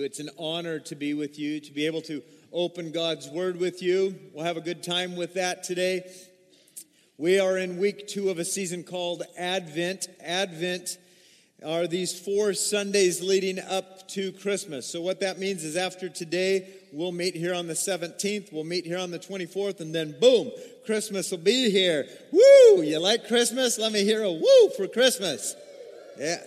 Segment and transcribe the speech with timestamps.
[0.00, 3.82] It's an honor to be with you, to be able to open God's Word with
[3.82, 4.14] you.
[4.32, 6.08] We'll have a good time with that today.
[7.16, 10.06] We are in week two of a season called Advent.
[10.22, 10.98] Advent
[11.66, 14.86] are these four Sundays leading up to Christmas.
[14.86, 18.86] So, what that means is after today, we'll meet here on the 17th, we'll meet
[18.86, 20.52] here on the 24th, and then boom,
[20.86, 22.06] Christmas will be here.
[22.30, 22.82] Woo!
[22.82, 23.80] You like Christmas?
[23.80, 25.56] Let me hear a woo for Christmas.
[26.16, 26.38] Yeah.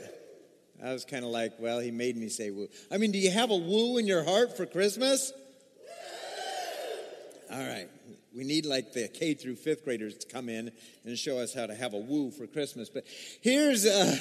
[0.84, 2.68] I was kind of like, well, he made me say woo.
[2.92, 5.32] I mean, do you have a woo in your heart for Christmas?
[7.52, 7.88] All right.
[8.36, 10.72] We need like the K through fifth graders to come in
[11.06, 12.90] and show us how to have a woo for Christmas.
[12.90, 13.04] But
[13.42, 14.18] here's, uh,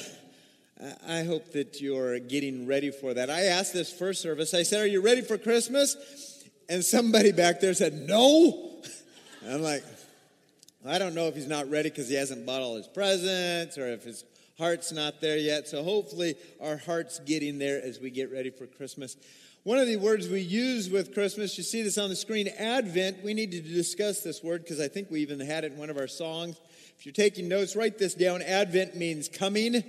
[1.07, 3.29] I hope that you're getting ready for that.
[3.29, 5.95] I asked this first service, I said, Are you ready for Christmas?
[6.67, 8.81] And somebody back there said, No.
[9.47, 9.83] I'm like,
[10.85, 13.87] I don't know if he's not ready because he hasn't bought all his presents or
[13.87, 14.23] if his
[14.61, 15.67] heart's not there yet.
[15.67, 19.17] So hopefully our heart's getting there as we get ready for Christmas.
[19.63, 23.23] One of the words we use with Christmas, you see this on the screen, Advent.
[23.23, 25.89] We need to discuss this word because I think we even had it in one
[25.89, 26.57] of our songs.
[26.97, 28.43] If you're taking notes, write this down.
[28.43, 29.83] Advent means coming.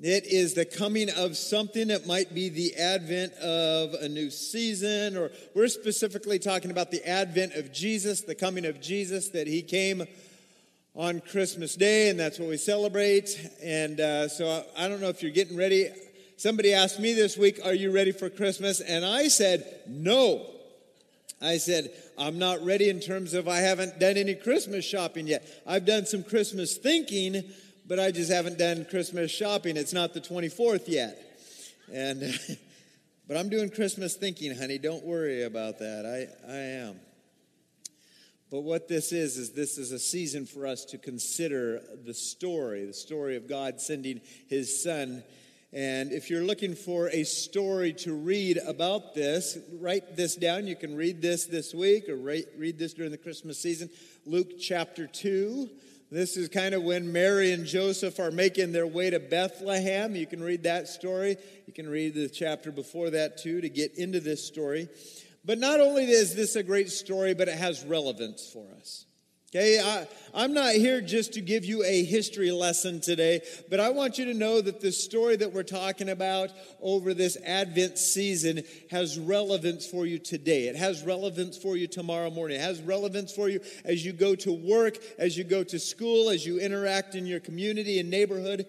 [0.00, 1.88] It is the coming of something.
[1.88, 7.06] It might be the advent of a new season, or we're specifically talking about the
[7.08, 10.04] advent of Jesus, the coming of Jesus, that he came
[10.98, 13.30] on Christmas Day, and that's what we celebrate.
[13.62, 15.90] And uh, so I don't know if you're getting ready.
[16.36, 18.80] Somebody asked me this week, Are you ready for Christmas?
[18.80, 20.44] And I said, No.
[21.40, 25.46] I said, I'm not ready in terms of I haven't done any Christmas shopping yet.
[25.64, 27.44] I've done some Christmas thinking,
[27.86, 29.76] but I just haven't done Christmas shopping.
[29.76, 31.16] It's not the 24th yet.
[31.92, 32.20] And
[33.28, 34.78] but I'm doing Christmas thinking, honey.
[34.78, 36.04] Don't worry about that.
[36.04, 37.00] I, I am.
[38.50, 42.86] But what this is, is this is a season for us to consider the story,
[42.86, 45.22] the story of God sending his son.
[45.70, 50.66] And if you're looking for a story to read about this, write this down.
[50.66, 53.90] You can read this this week or read this during the Christmas season.
[54.24, 55.68] Luke chapter 2.
[56.10, 60.16] This is kind of when Mary and Joseph are making their way to Bethlehem.
[60.16, 61.36] You can read that story.
[61.66, 64.88] You can read the chapter before that too to get into this story.
[65.44, 69.06] But not only is this a great story, but it has relevance for us.
[69.50, 69.80] Okay,
[70.34, 73.40] I, am not here just to give you a history lesson today,
[73.70, 76.50] but I want you to know that the story that we're talking about
[76.82, 80.68] over this Advent season has relevance for you today.
[80.68, 82.58] It has relevance for you tomorrow morning.
[82.58, 86.28] It has relevance for you as you go to work, as you go to school,
[86.28, 88.66] as you interact in your community and neighborhood.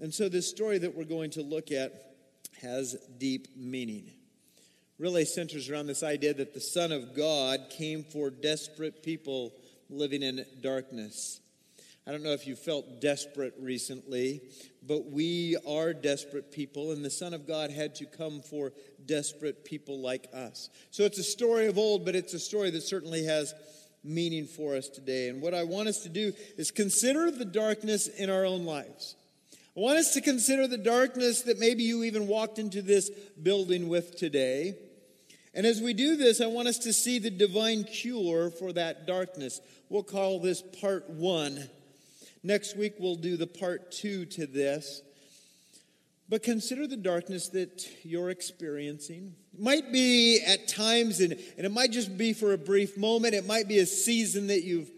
[0.00, 2.14] And so, this story that we're going to look at
[2.62, 4.12] has deep meaning
[4.98, 9.52] really centers around this idea that the Son of God came for desperate people
[9.90, 11.40] living in darkness.
[12.06, 14.40] I don't know if you felt desperate recently,
[14.86, 18.72] but we are desperate people, and the Son of God had to come for
[19.04, 20.70] desperate people like us.
[20.92, 23.52] So it's a story of old, but it's a story that certainly has
[24.04, 25.28] meaning for us today.
[25.28, 29.16] And what I want us to do is consider the darkness in our own lives.
[29.76, 33.10] I want us to consider the darkness that maybe you even walked into this
[33.42, 34.76] building with today.
[35.56, 39.06] And as we do this, I want us to see the divine cure for that
[39.06, 39.62] darkness.
[39.88, 41.70] We'll call this part one.
[42.42, 45.00] Next week, we'll do the part two to this.
[46.28, 49.34] But consider the darkness that you're experiencing.
[49.54, 53.34] It might be at times, and, and it might just be for a brief moment.
[53.34, 54.90] It might be a season that you've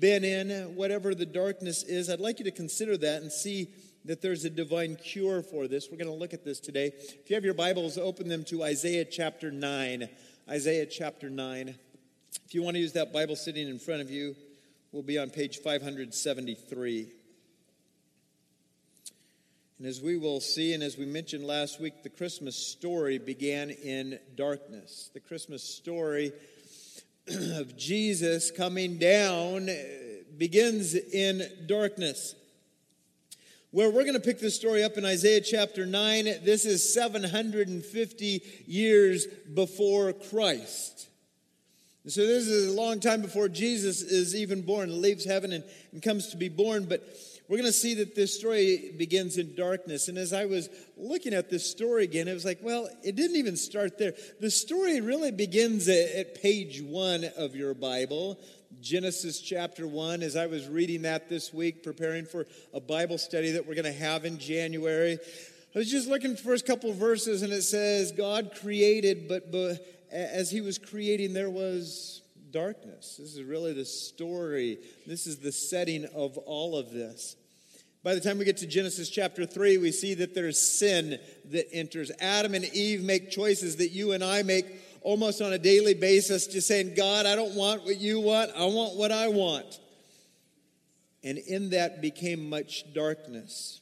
[0.00, 2.08] been in, whatever the darkness is.
[2.08, 3.68] I'd like you to consider that and see
[4.06, 5.88] that there's a divine cure for this.
[5.90, 6.92] We're going to look at this today.
[6.96, 10.08] If you have your Bibles, open them to Isaiah chapter 9.
[10.48, 11.74] Isaiah chapter 9.
[12.44, 14.36] If you want to use that Bible sitting in front of you,
[14.92, 17.08] we'll be on page 573.
[19.78, 23.70] And as we will see, and as we mentioned last week, the Christmas story began
[23.70, 25.10] in darkness.
[25.14, 26.32] The Christmas story
[27.28, 29.82] of Jesus coming down eh,
[30.38, 32.36] begins in darkness
[33.70, 36.24] where we're going to pick this story up in Isaiah chapter 9.
[36.44, 41.08] This is 750 years before Christ.
[42.06, 46.00] So this is a long time before Jesus is even born, leaves heaven and, and
[46.00, 46.84] comes to be born.
[46.84, 47.02] But
[47.48, 50.06] we're going to see that this story begins in darkness.
[50.06, 53.36] And as I was looking at this story again, it was like, well, it didn't
[53.36, 54.14] even start there.
[54.40, 58.38] The story really begins at, at page one of your Bible.
[58.86, 60.22] Genesis chapter 1.
[60.22, 63.84] As I was reading that this week, preparing for a Bible study that we're going
[63.84, 65.18] to have in January,
[65.74, 69.50] I was just looking at the first couple verses, and it says, God created, but,
[69.50, 72.22] but as he was creating, there was
[72.52, 73.16] darkness.
[73.18, 77.34] This is really the story, this is the setting of all of this.
[78.04, 81.66] By the time we get to Genesis chapter 3, we see that there's sin that
[81.72, 82.12] enters.
[82.20, 86.48] Adam and Eve make choices that you and I make almost on a daily basis,
[86.48, 89.78] just saying, God, I don't want what you want, I want what I want.
[91.22, 93.80] And in that became much darkness.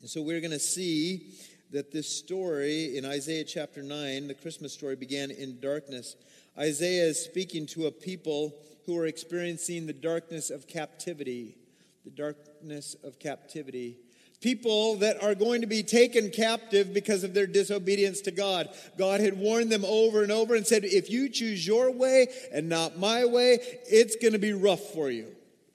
[0.00, 1.32] And so we're going to see
[1.72, 6.14] that this story in Isaiah chapter 9, the Christmas story, began in darkness.
[6.56, 8.54] Isaiah is speaking to a people
[8.84, 11.56] who are experiencing the darkness of captivity.
[12.04, 13.96] The darkness of captivity
[14.40, 18.68] people that are going to be taken captive because of their disobedience to God.
[18.98, 22.68] God had warned them over and over and said, if you choose your way and
[22.68, 25.26] not my way, it's going to be rough for you.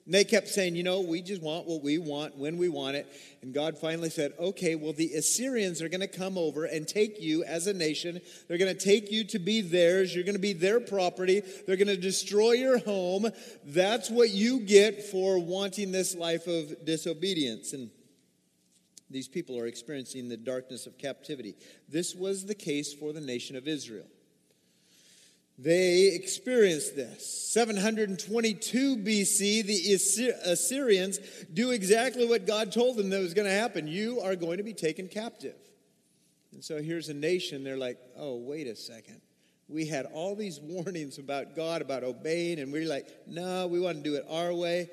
[0.04, 2.96] And they kept saying, you know, we just want what we want when we want
[2.96, 3.06] it.
[3.40, 7.20] And God finally said, okay, well, the Assyrians are going to come over and take
[7.20, 8.20] you as a nation.
[8.48, 10.12] They're going to take you to be theirs.
[10.12, 11.42] You're going to be their property.
[11.66, 13.30] They're going to destroy your home.
[13.64, 17.72] That's what you get for wanting this life of disobedience.
[17.72, 17.90] And
[19.12, 21.54] these people are experiencing the darkness of captivity.
[21.88, 24.06] This was the case for the nation of Israel.
[25.58, 27.52] They experienced this.
[27.52, 31.18] 722 BC, the Assyrians
[31.52, 33.86] do exactly what God told them that was going to happen.
[33.86, 35.54] You are going to be taken captive.
[36.52, 39.20] And so here's a nation, they're like, oh, wait a second.
[39.68, 43.98] We had all these warnings about God, about obeying, and we're like, no, we want
[43.98, 44.90] to do it our way.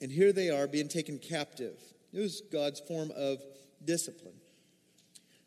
[0.00, 1.78] And here they are being taken captive.
[2.12, 3.42] It was God's form of
[3.84, 4.34] discipline.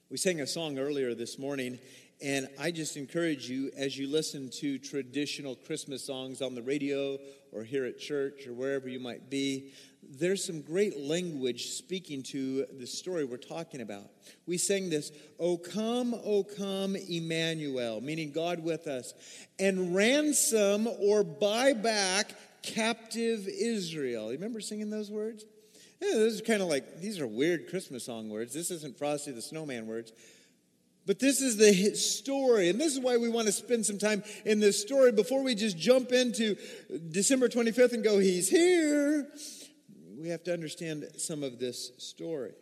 [0.10, 1.80] We sang a song earlier this morning,
[2.22, 7.18] and I just encourage you as you listen to traditional Christmas songs on the radio
[7.52, 9.72] or here at church or wherever you might be,
[10.04, 14.12] there's some great language speaking to the story we're talking about.
[14.46, 19.14] We sang this, O come, O come, Emmanuel, meaning God with us,
[19.58, 24.32] and ransom or buy back captive Israel.
[24.32, 25.46] You remember singing those words?
[26.01, 28.53] Yeah, those are kind of like, these are weird Christmas song words.
[28.53, 30.12] This isn't Frosty the Snowman words.
[31.06, 34.24] But this is the story, and this is why we want to spend some time
[34.44, 36.56] in this story before we just jump into
[37.12, 39.27] December 25th and go, He's here.
[40.18, 42.53] We have to understand some of this story.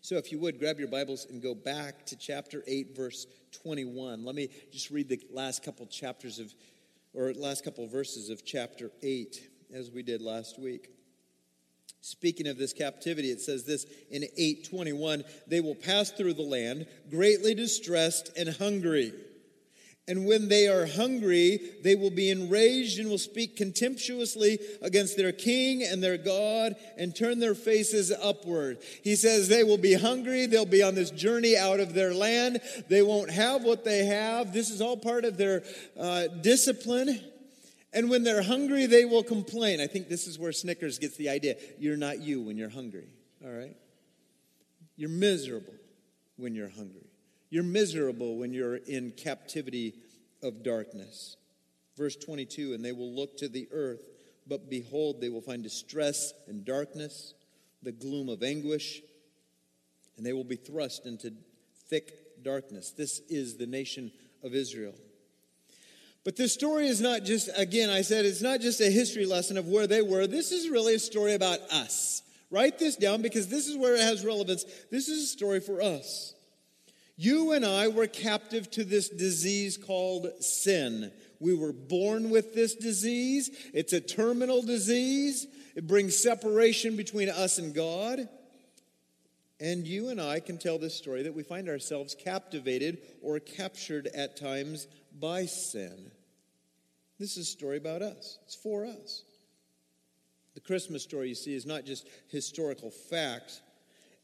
[0.00, 3.26] So, if you would, grab your Bibles and go back to chapter 8, verse
[3.64, 4.24] 21.
[4.24, 6.54] Let me just read the last couple chapters of,
[7.14, 10.90] or last couple verses of chapter 8, as we did last week.
[12.06, 16.86] Speaking of this captivity, it says this in 821 they will pass through the land
[17.10, 19.12] greatly distressed and hungry.
[20.06, 25.32] And when they are hungry, they will be enraged and will speak contemptuously against their
[25.32, 28.78] king and their God and turn their faces upward.
[29.02, 30.46] He says they will be hungry.
[30.46, 32.60] They'll be on this journey out of their land.
[32.88, 34.52] They won't have what they have.
[34.52, 35.64] This is all part of their
[35.98, 37.20] uh, discipline.
[37.96, 39.80] And when they're hungry, they will complain.
[39.80, 41.56] I think this is where Snickers gets the idea.
[41.78, 43.08] You're not you when you're hungry,
[43.42, 43.74] all right?
[44.96, 45.72] You're miserable
[46.36, 47.06] when you're hungry.
[47.48, 49.94] You're miserable when you're in captivity
[50.42, 51.38] of darkness.
[51.96, 54.02] Verse 22 And they will look to the earth,
[54.46, 57.32] but behold, they will find distress and darkness,
[57.82, 59.00] the gloom of anguish,
[60.18, 61.32] and they will be thrust into
[61.88, 62.90] thick darkness.
[62.90, 64.12] This is the nation
[64.42, 64.92] of Israel.
[66.26, 69.56] But this story is not just, again, I said it's not just a history lesson
[69.56, 70.26] of where they were.
[70.26, 72.20] This is really a story about us.
[72.50, 74.64] Write this down because this is where it has relevance.
[74.90, 76.34] This is a story for us.
[77.16, 81.12] You and I were captive to this disease called sin.
[81.38, 83.48] We were born with this disease.
[83.72, 85.46] It's a terminal disease.
[85.76, 88.28] It brings separation between us and God.
[89.60, 94.08] And you and I can tell this story that we find ourselves captivated or captured
[94.08, 94.88] at times
[95.20, 96.10] by sin.
[97.18, 99.22] This is a story about us, it's for us.
[100.54, 103.60] The Christmas story, you see, is not just historical fact,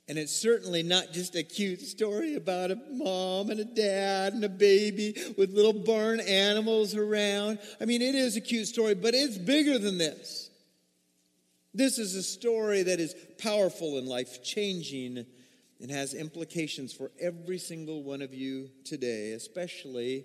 [0.08, 4.44] and it's certainly not just a cute story about a mom and a dad and
[4.44, 7.58] a baby with little barn animals around.
[7.80, 10.50] I mean, it is a cute story, but it's bigger than this.
[11.74, 15.24] This is a story that is powerful and life changing
[15.80, 20.24] and has implications for every single one of you today, especially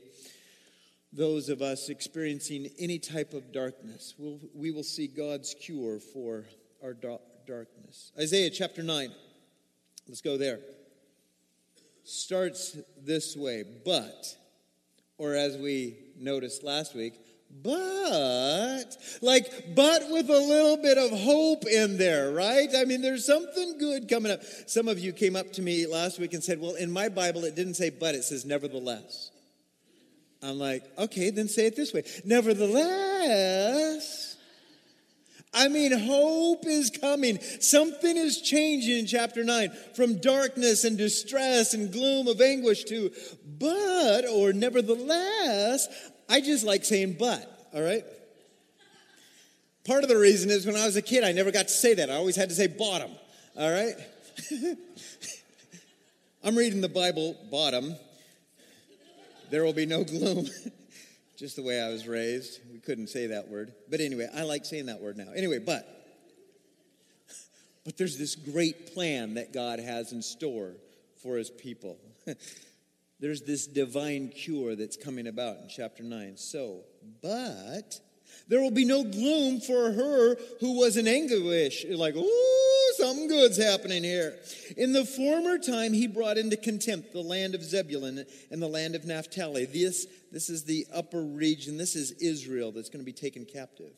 [1.13, 4.13] those of us experiencing any type of darkness.
[4.17, 6.45] We'll, we will see God's cure for
[6.83, 8.11] our do- darkness.
[8.19, 9.11] Isaiah chapter 9.
[10.07, 10.59] Let's go there.
[12.03, 14.35] Starts this way, but,
[15.17, 17.19] or as we noticed last week,
[17.63, 18.85] but,
[19.21, 22.69] like, but with a little bit of hope in there, right?
[22.75, 24.41] I mean, there's something good coming up.
[24.67, 27.45] Some of you came up to me last week and said, well, in my Bible,
[27.45, 29.31] it didn't say but, it says nevertheless.
[30.41, 32.03] I'm like, okay, then say it this way.
[32.23, 34.37] Nevertheless,
[35.53, 37.39] I mean, hope is coming.
[37.41, 43.11] Something is changing in chapter 9 from darkness and distress and gloom of anguish to
[43.57, 45.87] but or nevertheless.
[46.29, 48.03] I just like saying but, all right?
[49.85, 51.95] Part of the reason is when I was a kid, I never got to say
[51.95, 52.11] that.
[52.11, 53.09] I always had to say bottom,
[53.57, 53.95] all right?
[56.43, 57.95] I'm reading the Bible bottom.
[59.49, 60.47] There will be no gloom.
[61.37, 62.59] just the way I was raised.
[62.71, 63.73] We couldn't say that word.
[63.89, 65.31] But anyway, I like saying that word now.
[65.35, 65.87] Anyway, but
[67.85, 70.73] but there's this great plan that God has in store
[71.21, 71.97] for his people.
[73.21, 76.35] there's this divine cure that's coming about in chapter 9.
[76.35, 76.81] So,
[77.21, 78.01] but
[78.49, 81.85] there will be no gloom for her who was in anguish.
[81.89, 84.35] Like, ooh, something good's happening here.
[84.75, 88.95] In the former time, he brought into contempt the land of Zebulun and the land
[88.95, 89.65] of Naphtali.
[89.65, 91.77] This, this is the upper region.
[91.77, 93.93] This is Israel that's going to be taken captive.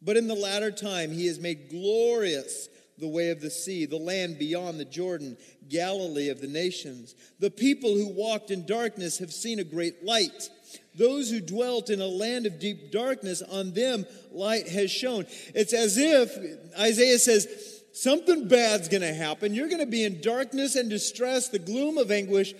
[0.00, 2.68] But in the latter time, he has made glorious
[2.98, 5.36] the way of the sea, the land beyond the Jordan,
[5.68, 7.16] Galilee of the nations.
[7.40, 10.48] The people who walked in darkness have seen a great light.
[10.96, 15.26] Those who dwelt in a land of deep darkness, on them light has shone.
[15.56, 16.30] It's as if
[16.78, 19.54] Isaiah says, Something bad's going to happen.
[19.54, 22.52] You're going to be in darkness and distress, the gloom of anguish,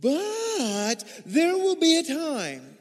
[0.00, 2.76] but there will be a time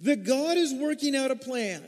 [0.00, 1.84] that God is working out a plan.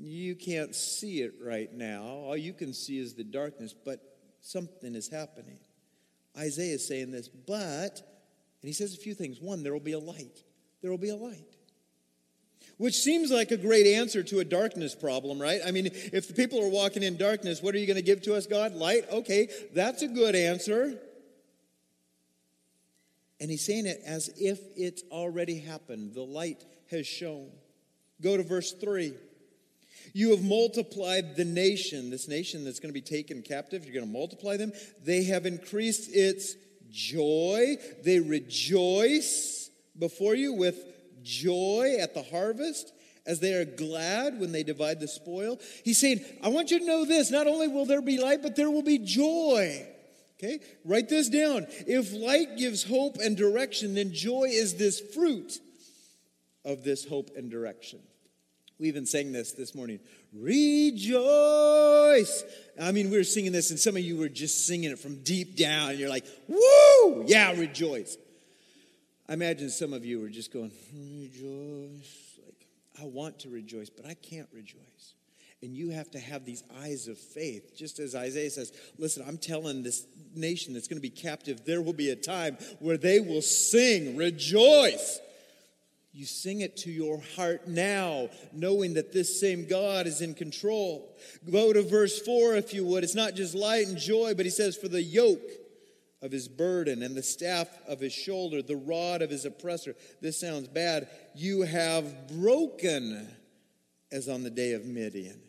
[0.00, 2.02] You can't see it right now.
[2.02, 4.00] All you can see is the darkness, but
[4.40, 5.58] something is happening.
[6.36, 8.00] Isaiah is saying this, but,
[8.62, 9.40] and he says a few things.
[9.40, 10.42] One, there will be a light
[10.82, 11.49] there will be a light.
[12.80, 15.60] Which seems like a great answer to a darkness problem, right?
[15.66, 18.22] I mean, if the people are walking in darkness, what are you going to give
[18.22, 18.72] to us, God?
[18.72, 19.04] Light?
[19.12, 20.98] Okay, that's a good answer.
[23.38, 26.14] And he's saying it as if it's already happened.
[26.14, 27.50] The light has shone.
[28.22, 29.12] Go to verse 3.
[30.14, 33.84] You have multiplied the nation, this nation that's going to be taken captive.
[33.84, 34.72] You're going to multiply them.
[35.04, 36.54] They have increased its
[36.90, 37.76] joy.
[38.04, 39.68] They rejoice
[39.98, 40.89] before you with
[41.22, 42.92] joy at the harvest
[43.26, 45.58] as they are glad when they divide the spoil.
[45.84, 48.56] He's saying, I want you to know this not only will there be light, but
[48.56, 49.86] there will be joy.
[50.38, 51.66] Okay, write this down.
[51.86, 55.58] If light gives hope and direction, then joy is this fruit
[56.64, 58.00] of this hope and direction.
[58.78, 60.00] We even sang this this morning.
[60.32, 61.12] Rejoice.
[62.80, 65.22] I mean, we were singing this, and some of you were just singing it from
[65.22, 65.90] deep down.
[65.90, 68.16] And you're like, woo, yeah, rejoice.
[69.30, 72.40] I imagine some of you are just going, hmm, rejoice.
[72.44, 72.66] Like,
[73.00, 75.14] I want to rejoice, but I can't rejoice.
[75.62, 77.76] And you have to have these eyes of faith.
[77.76, 81.80] Just as Isaiah says, listen, I'm telling this nation that's going to be captive, there
[81.80, 85.20] will be a time where they will sing, rejoice.
[86.12, 91.16] You sing it to your heart now, knowing that this same God is in control.
[91.48, 93.04] Go to verse 4 if you would.
[93.04, 95.38] It's not just light and joy, but he says, For the yoke
[96.22, 99.94] of his burden and the staff of his shoulder, the rod of his oppressor.
[100.20, 101.08] This sounds bad.
[101.34, 103.28] You have broken
[104.12, 105.40] as on the day of Midian.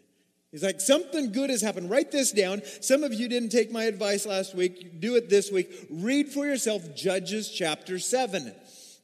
[0.51, 1.90] He's like, something good has happened.
[1.90, 2.62] Write this down.
[2.82, 5.00] Some of you didn't take my advice last week.
[5.00, 5.88] Do it this week.
[5.90, 8.54] Read for yourself Judges chapter 7.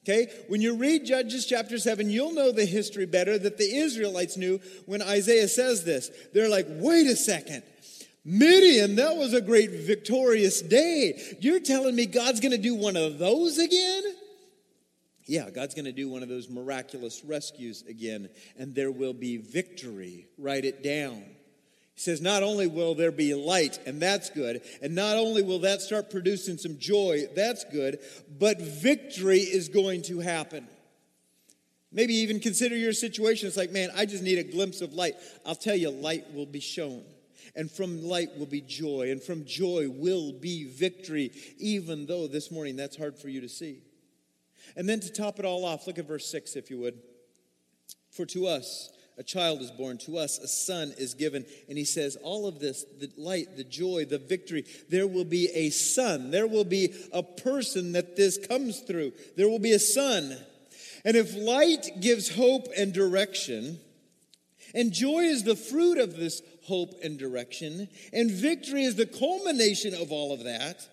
[0.04, 0.28] Okay?
[0.48, 4.60] When you read Judges chapter 7, you'll know the history better that the Israelites knew
[4.86, 6.12] when Isaiah says this.
[6.34, 7.64] They're like, wait a second.
[8.30, 11.18] Midian, that was a great victorious day.
[11.40, 14.04] You're telling me God's going to do one of those again?
[15.26, 19.38] Yeah, God's going to do one of those miraculous rescues again, and there will be
[19.38, 20.28] victory.
[20.38, 21.24] Write it down.
[21.94, 25.60] He says, not only will there be light, and that's good, and not only will
[25.60, 28.00] that start producing some joy, that's good,
[28.38, 30.68] but victory is going to happen.
[31.94, 33.48] Maybe even consider your situation.
[33.48, 35.16] It's like, man, I just need a glimpse of light.
[35.46, 37.06] I'll tell you, light will be shown.
[37.58, 42.52] And from light will be joy, and from joy will be victory, even though this
[42.52, 43.82] morning that's hard for you to see.
[44.76, 47.00] And then to top it all off, look at verse 6, if you would.
[48.12, 51.46] For to us a child is born, to us a son is given.
[51.68, 55.50] And he says, all of this, the light, the joy, the victory, there will be
[55.54, 56.30] a son.
[56.30, 59.14] There will be a person that this comes through.
[59.36, 60.38] There will be a son.
[61.04, 63.80] And if light gives hope and direction,
[64.76, 69.94] and joy is the fruit of this hope and direction, and victory is the culmination
[69.94, 70.88] of all of that,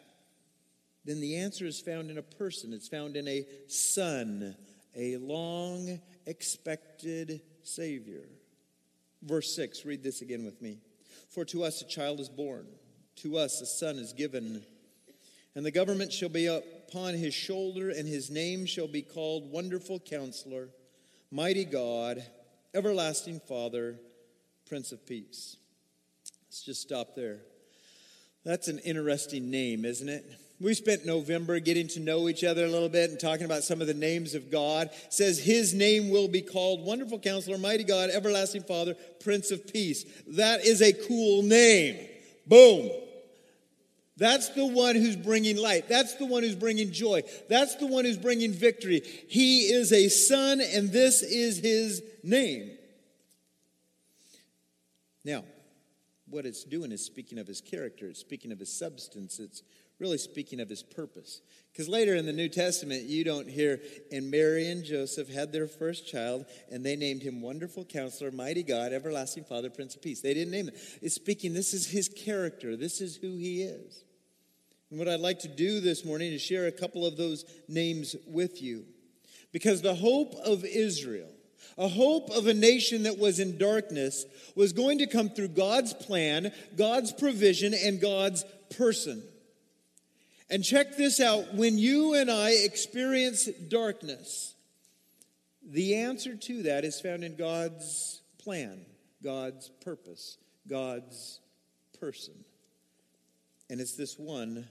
[1.04, 2.72] then the answer is found in a person.
[2.72, 4.56] It's found in a son,
[4.96, 8.24] a long expected Savior.
[9.22, 10.78] Verse 6, read this again with me.
[11.30, 12.66] For to us a child is born,
[13.16, 14.64] to us a son is given,
[15.54, 20.00] and the government shall be upon his shoulder, and his name shall be called Wonderful
[20.00, 20.68] Counselor,
[21.30, 22.24] Mighty God,
[22.74, 23.96] Everlasting Father
[24.66, 25.56] Prince of Peace.
[26.54, 27.38] Let's just stop there.
[28.44, 30.24] That's an interesting name, isn't it?
[30.60, 33.80] We spent November getting to know each other a little bit and talking about some
[33.80, 34.90] of the names of God.
[34.92, 39.66] It says his name will be called Wonderful Counselor, Mighty God, Everlasting Father, Prince of
[39.66, 40.04] Peace.
[40.28, 42.08] That is a cool name.
[42.46, 42.88] Boom.
[44.16, 45.88] That's the one who's bringing light.
[45.88, 47.24] That's the one who's bringing joy.
[47.48, 49.02] That's the one who's bringing victory.
[49.28, 52.78] He is a son, and this is his name.
[55.24, 55.42] Now,
[56.34, 59.62] what it's doing is speaking of his character, it's speaking of his substance, it's
[60.00, 61.40] really speaking of his purpose.
[61.72, 65.68] Because later in the New Testament, you don't hear, and Mary and Joseph had their
[65.68, 70.20] first child, and they named him Wonderful Counselor, Mighty God, Everlasting Father, Prince of Peace.
[70.20, 70.74] They didn't name him.
[71.00, 74.04] It's speaking, this is his character, this is who he is.
[74.90, 78.16] And what I'd like to do this morning is share a couple of those names
[78.26, 78.84] with you.
[79.52, 81.30] Because the hope of Israel,
[81.76, 85.92] a hope of a nation that was in darkness, was going to come through God's
[85.92, 88.44] plan, God's provision, and God's
[88.76, 89.22] person.
[90.50, 94.54] And check this out when you and I experience darkness,
[95.66, 98.84] the answer to that is found in God's plan,
[99.22, 100.36] God's purpose,
[100.68, 101.40] God's
[101.98, 102.34] person.
[103.70, 104.68] And it's this one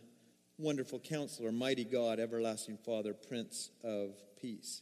[0.58, 4.82] wonderful counselor, mighty God, everlasting Father, Prince of Peace.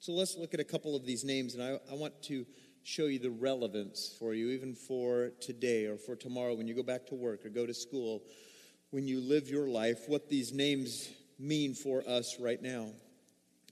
[0.00, 2.46] So let's look at a couple of these names, and I, I want to
[2.84, 6.82] show you the relevance for you, even for today or for tomorrow when you go
[6.82, 8.22] back to work or go to school
[8.92, 12.88] when you live your life what these names mean for us right now.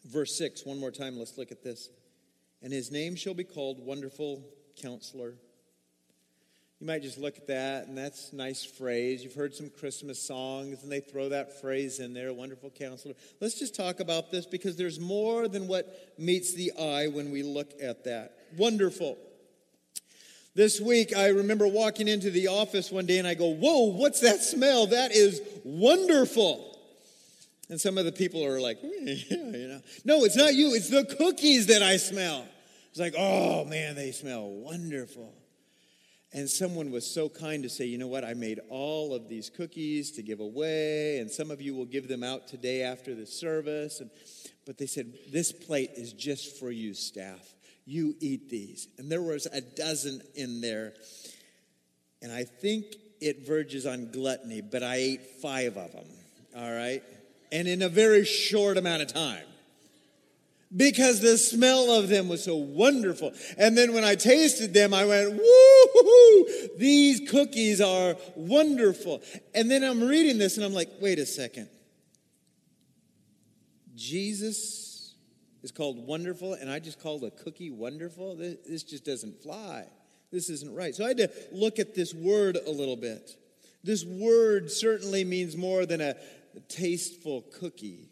[0.04, 1.88] Verse 6, one more time, let's look at this.
[2.60, 4.44] And his name shall be called Wonderful
[4.82, 5.32] Counselor.
[6.80, 9.24] You might just look at that, and that's a nice phrase.
[9.24, 13.14] You've heard some Christmas songs, and they throw that phrase in there, Wonderful Counselor.
[13.40, 17.42] Let's just talk about this because there's more than what meets the eye when we
[17.42, 18.36] look at that.
[18.56, 19.18] Wonderful.
[20.54, 24.20] This week, I remember walking into the office one day and I go, Whoa, what's
[24.20, 24.86] that smell?
[24.86, 26.78] That is wonderful.
[27.68, 29.80] And some of the people are like, yeah, you know.
[30.04, 32.46] No, it's not you, it's the cookies that I smell.
[32.90, 35.34] It's like, oh man, they smell wonderful.
[36.32, 39.48] And someone was so kind to say, you know what, I made all of these
[39.48, 43.24] cookies to give away, and some of you will give them out today after the
[43.24, 44.00] service.
[44.00, 44.10] And,
[44.66, 47.54] but they said, this plate is just for you, staff
[47.88, 48.86] you eat these.
[48.98, 50.92] And there was a dozen in there.
[52.20, 52.84] And I think
[53.20, 56.04] it verges on gluttony, but I ate five of them,
[56.54, 57.02] all right?
[57.50, 59.46] And in a very short amount of time.
[60.76, 63.32] Because the smell of them was so wonderful.
[63.56, 69.22] And then when I tasted them, I went, woo these cookies are wonderful.
[69.54, 71.68] And then I'm reading this and I'm like, wait a second.
[73.94, 75.14] Jesus
[75.62, 78.36] is called wonderful, and I just called a cookie wonderful.
[78.36, 79.86] This just doesn't fly.
[80.30, 80.94] This isn't right.
[80.94, 83.36] So I had to look at this word a little bit.
[83.82, 86.14] This word certainly means more than a
[86.68, 88.10] tasteful cookie.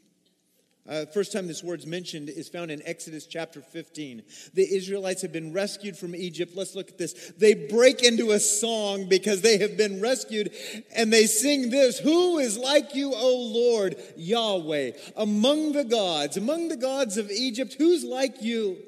[0.89, 4.23] Uh, first time this word's mentioned is found in Exodus chapter 15.
[4.55, 6.53] The Israelites have been rescued from Egypt.
[6.55, 7.33] Let's look at this.
[7.37, 10.53] They break into a song because they have been rescued,
[10.95, 16.69] and they sing this Who is like you, O Lord, Yahweh, among the gods, among
[16.69, 17.75] the gods of Egypt?
[17.79, 18.79] Who's like you?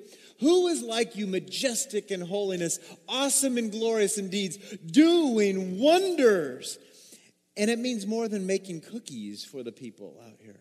[0.41, 4.57] Who is like you, majestic in holiness, awesome and glorious in deeds,
[4.87, 6.79] doing wonders?
[7.57, 10.61] And it means more than making cookies for the people out here.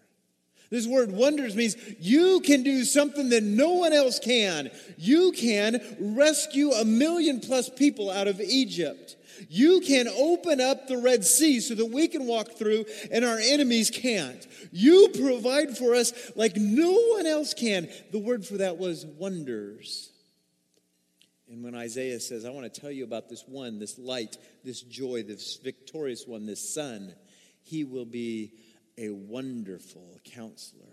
[0.69, 4.69] This word wonders means you can do something that no one else can.
[4.97, 9.15] You can rescue a million plus people out of Egypt.
[9.49, 13.38] You can open up the Red Sea so that we can walk through and our
[13.38, 14.45] enemies can't.
[14.71, 17.88] You provide for us like no one else can.
[18.12, 20.12] The word for that was wonders.
[21.49, 24.82] And when Isaiah says, I want to tell you about this one, this light, this
[24.82, 27.13] joy, this victorious one, this son,
[27.63, 28.51] he will be
[28.98, 30.84] a wonderful counselor.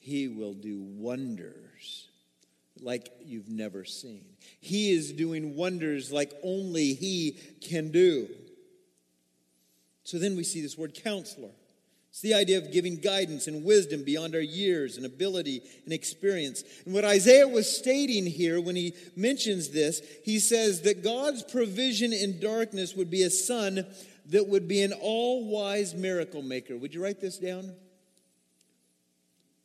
[0.00, 2.08] He will do wonders
[2.80, 4.24] like you've never seen.
[4.60, 8.28] He is doing wonders like only He can do.
[10.04, 11.50] So then we see this word counselor.
[12.12, 16.62] It's the idea of giving guidance and wisdom beyond our years and ability and experience.
[16.84, 22.12] And what Isaiah was stating here when he mentions this, he says that God's provision
[22.12, 23.86] in darkness would be a son
[24.26, 26.76] that would be an all wise miracle maker.
[26.76, 27.74] Would you write this down?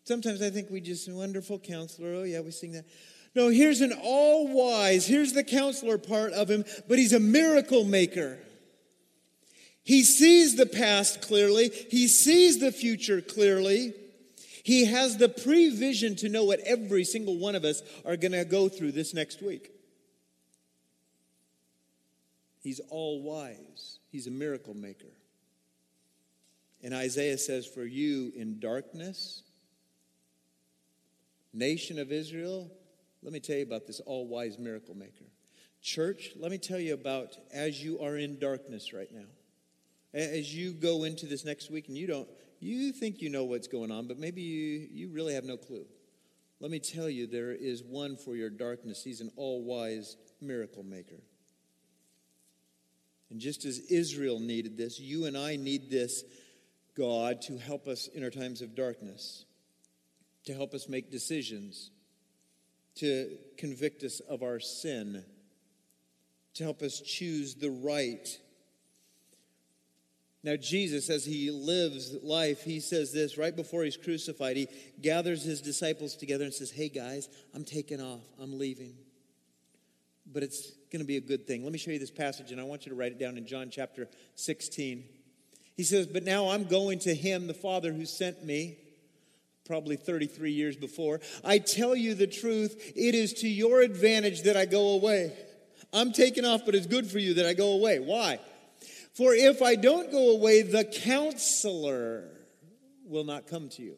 [0.04, 2.14] Sometimes I think we just, wonderful counselor.
[2.14, 2.86] Oh, yeah, we sing that.
[3.36, 7.84] No, here's an all wise, here's the counselor part of him, but he's a miracle
[7.84, 8.40] maker.
[9.84, 13.94] He sees the past clearly, he sees the future clearly.
[14.64, 18.44] He has the prevision to know what every single one of us are going to
[18.44, 19.72] go through this next week.
[22.68, 25.14] He's all wise, He's a miracle maker.
[26.84, 29.44] And Isaiah says, For you in darkness,
[31.54, 32.70] nation of Israel,
[33.24, 35.24] let me tell you about this all wise miracle maker.
[35.82, 39.30] Church, let me tell you about as you are in darkness right now.
[40.14, 42.28] As you go into this next week and you don't,
[42.60, 45.86] you think you know what's going on, but maybe you, you really have no clue.
[46.60, 49.06] Let me tell you, there is one for your darkness.
[49.06, 51.22] He's an all wise miracle maker.
[53.30, 56.24] And just as Israel needed this, you and I need this
[56.96, 59.46] God to help us in our times of darkness,
[60.46, 61.92] to help us make decisions,
[62.96, 65.24] to convict us of our sin,
[66.56, 68.28] to help us choose the right.
[70.44, 74.56] Now, Jesus, as he lives life, he says this right before he's crucified.
[74.56, 74.68] He
[75.02, 78.96] gathers his disciples together and says, Hey, guys, I'm taking off, I'm leaving
[80.34, 81.64] but it's going to be a good thing.
[81.64, 83.46] Let me show you this passage, and I want you to write it down in
[83.46, 85.04] John chapter 16.
[85.76, 88.78] He says, But now I'm going to him, the Father who sent me,
[89.66, 91.20] probably 33 years before.
[91.44, 95.34] I tell you the truth, it is to your advantage that I go away.
[95.94, 98.00] I'm taking off, but it's good for you that I go away.
[98.00, 98.40] Why?
[99.14, 102.30] For if I don't go away, the counselor
[103.06, 103.98] will not come to you.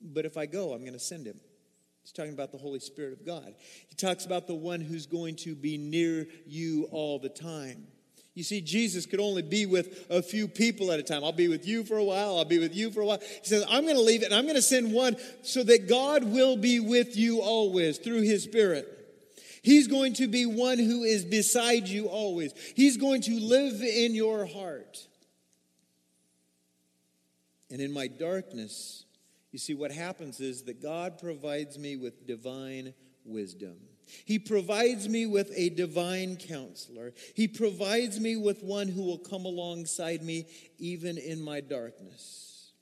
[0.00, 1.40] But if I go, I'm going to send him.
[2.08, 3.54] He's talking about the Holy Spirit of God.
[3.86, 7.86] He talks about the one who's going to be near you all the time.
[8.32, 11.22] You see, Jesus could only be with a few people at a time.
[11.22, 12.38] I'll be with you for a while.
[12.38, 13.18] I'll be with you for a while.
[13.18, 15.86] He says, I'm going to leave it and I'm going to send one so that
[15.86, 18.88] God will be with you always through his Spirit.
[19.60, 22.54] He's going to be one who is beside you always.
[22.74, 25.06] He's going to live in your heart.
[27.70, 29.04] And in my darkness,
[29.50, 32.92] you see, what happens is that God provides me with divine
[33.24, 33.76] wisdom.
[34.24, 37.12] He provides me with a divine counselor.
[37.34, 40.46] He provides me with one who will come alongside me
[40.78, 42.72] even in my darkness.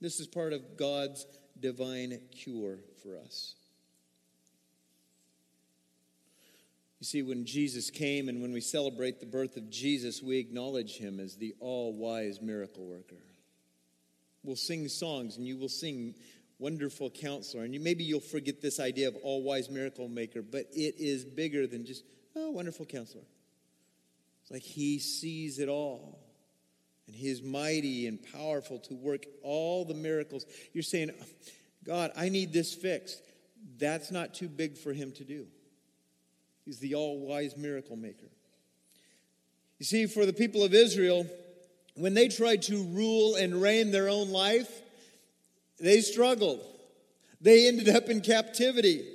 [0.00, 1.26] This is part of God's
[1.58, 3.54] divine cure for us.
[6.98, 10.98] You see, when Jesus came and when we celebrate the birth of Jesus, we acknowledge
[10.98, 13.22] him as the all wise miracle worker
[14.42, 16.14] will sing songs and you will sing
[16.58, 17.64] wonderful counselor.
[17.64, 21.24] And you, maybe you'll forget this idea of all wise miracle maker, but it is
[21.24, 22.04] bigger than just,
[22.36, 23.24] oh, wonderful counselor.
[24.42, 26.20] It's like he sees it all.
[27.06, 30.44] And he is mighty and powerful to work all the miracles.
[30.72, 31.10] You're saying,
[31.84, 33.20] God, I need this fixed.
[33.78, 35.46] That's not too big for him to do.
[36.64, 38.28] He's the all wise miracle maker.
[39.78, 41.26] You see, for the people of Israel,
[41.94, 44.70] when they tried to rule and reign their own life,
[45.78, 46.60] they struggled.
[47.40, 49.06] They ended up in captivity.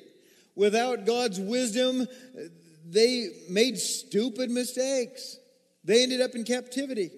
[0.56, 2.08] Without God's wisdom,
[2.88, 5.38] they made stupid mistakes.
[5.84, 7.12] They ended up in captivity.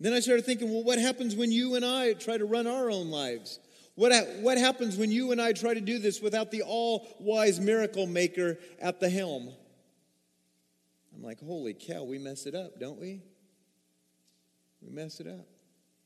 [0.00, 2.90] Then I started thinking, well, what happens when you and I try to run our
[2.90, 3.60] own lives?
[3.94, 7.58] What, what happens when you and I try to do this without the all wise
[7.60, 9.50] miracle maker at the helm?
[11.14, 13.22] I'm like, holy cow, we mess it up, don't we?
[14.86, 15.46] We mess it up.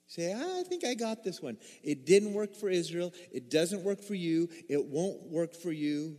[0.06, 1.56] Say, I think I got this one.
[1.84, 3.12] It didn't work for Israel.
[3.30, 4.48] It doesn't work for you.
[4.68, 6.16] It won't work for you.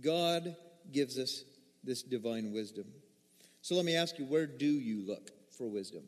[0.00, 0.56] God
[0.90, 1.44] gives us
[1.84, 2.86] this divine wisdom.
[3.62, 6.02] So let me ask you, where do you look for wisdom?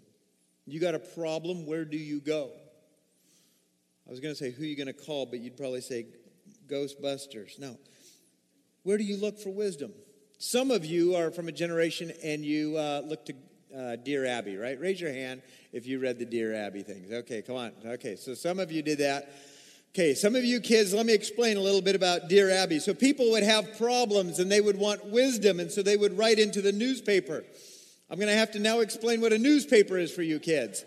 [0.67, 2.51] You got a problem, where do you go?
[4.07, 5.27] I was going to say, who are you going to call?
[5.27, 6.07] But you'd probably say,
[6.67, 7.59] Ghostbusters.
[7.59, 7.77] No.
[8.83, 9.93] Where do you look for wisdom?
[10.39, 13.35] Some of you are from a generation and you uh, look to
[13.77, 14.79] uh, Dear Abby, right?
[14.81, 17.13] Raise your hand if you read the Dear Abby things.
[17.13, 17.73] Okay, come on.
[17.85, 19.33] Okay, so some of you did that.
[19.93, 22.79] Okay, some of you kids, let me explain a little bit about Dear Abby.
[22.79, 26.39] So people would have problems and they would want wisdom, and so they would write
[26.39, 27.45] into the newspaper.
[28.09, 30.85] I'm going to have to now explain what a newspaper is for you kids.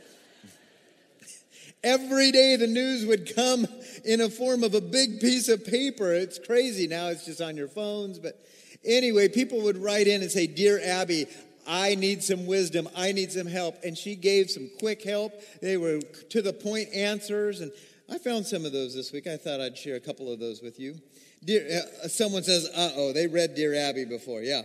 [1.83, 3.67] Every day the news would come
[4.05, 6.13] in a form of a big piece of paper.
[6.13, 6.87] It's crazy.
[6.87, 8.19] Now it's just on your phones.
[8.19, 8.39] But
[8.85, 11.27] anyway, people would write in and say, Dear Abby,
[11.67, 12.89] I need some wisdom.
[12.95, 13.83] I need some help.
[13.83, 15.33] And she gave some quick help.
[15.61, 15.99] They were
[16.29, 17.61] to the point answers.
[17.61, 17.71] And
[18.09, 19.27] I found some of those this week.
[19.27, 20.95] I thought I'd share a couple of those with you.
[21.43, 24.41] Dear, uh, someone says, uh oh, they read Dear Abby before.
[24.41, 24.61] Yeah.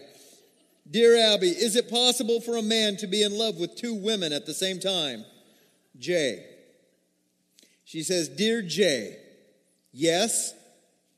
[0.91, 4.33] Dear Abby, is it possible for a man to be in love with two women
[4.33, 5.25] at the same time?
[5.99, 6.45] Jay.
[7.85, 9.17] She says, Dear Jay,
[9.93, 10.53] yes,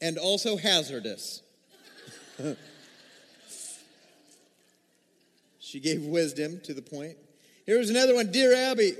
[0.00, 1.42] and also hazardous.
[5.70, 7.16] She gave wisdom to the point.
[7.64, 8.92] Here's another one Dear Abby,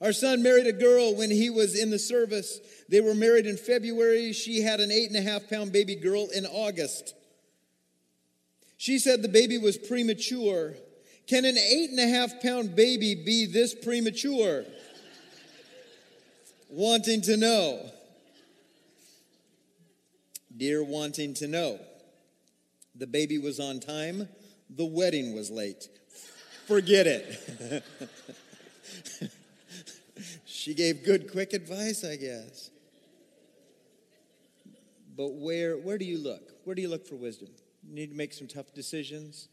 [0.00, 2.58] our son married a girl when he was in the service.
[2.88, 4.32] They were married in February.
[4.32, 7.14] She had an eight and a half pound baby girl in August.
[8.76, 10.74] She said the baby was premature.
[11.28, 14.64] Can an eight and a half pound baby be this premature?
[16.68, 17.88] wanting to know.
[20.56, 21.78] Dear wanting to know.
[22.96, 24.28] The baby was on time,
[24.70, 25.88] the wedding was late.
[26.66, 27.84] Forget it.
[30.44, 32.70] she gave good, quick advice, I guess.
[35.16, 36.42] But where, where do you look?
[36.64, 37.48] Where do you look for wisdom?
[37.88, 39.48] You need to make some tough decisions.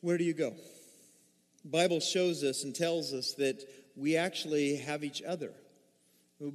[0.00, 0.54] Where do you go?
[1.64, 3.62] Bible shows us and tells us that
[3.96, 5.52] we actually have each other.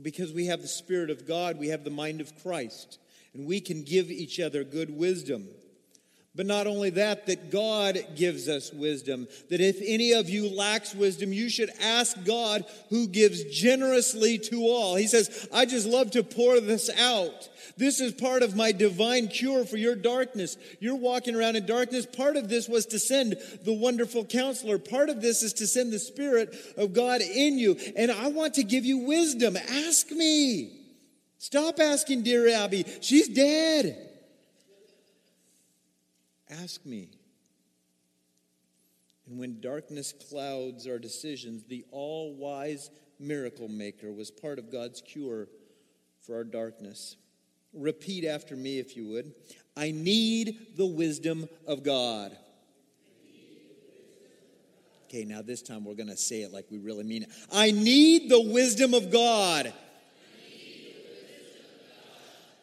[0.01, 2.99] Because we have the Spirit of God, we have the mind of Christ,
[3.33, 5.47] and we can give each other good wisdom.
[6.37, 9.27] But not only that, that God gives us wisdom.
[9.49, 14.61] That if any of you lacks wisdom, you should ask God who gives generously to
[14.61, 14.95] all.
[14.95, 17.49] He says, I just love to pour this out.
[17.75, 20.57] This is part of my divine cure for your darkness.
[20.79, 22.05] You're walking around in darkness.
[22.05, 24.77] Part of this was to send the wonderful counselor.
[24.77, 27.77] Part of this is to send the Spirit of God in you.
[27.95, 29.57] And I want to give you wisdom.
[29.57, 30.71] Ask me.
[31.39, 32.85] Stop asking dear Abby.
[33.01, 34.03] She's dead.
[36.49, 37.09] Ask me.
[39.27, 45.01] And when darkness clouds our decisions, the all wise miracle maker was part of God's
[45.01, 45.47] cure
[46.21, 47.17] for our darkness.
[47.73, 49.33] Repeat after me, if you would.
[49.75, 52.35] I need the wisdom of God.
[55.05, 57.29] Okay, now this time we're going to say it like we really mean it.
[57.51, 59.73] I need the wisdom of God.